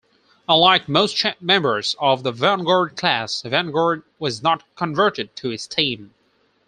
Unlike 0.49 0.89
most 0.89 1.23
members 1.41 1.95
of 2.01 2.23
the 2.23 2.31
"Vanguard"-class, 2.31 3.43
"Vanguard" 3.47 4.01
was 4.17 4.41
not 4.41 4.63
converted 4.75 5.35
to 5.35 5.55
steam. 5.59 6.15